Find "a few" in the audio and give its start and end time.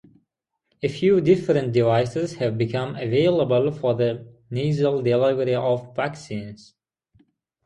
0.81-1.21